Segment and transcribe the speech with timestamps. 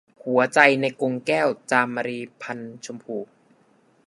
[0.25, 3.17] หัวใจในกรงแก้ว- จามรี พรรณชมพู